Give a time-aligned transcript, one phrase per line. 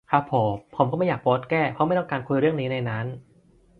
[0.11, 3.05] ครับผม ผมก็ไม่อยากโพสต์แก้ เพราะไม่ต้องการคุยเรื่องนี้ในนั้น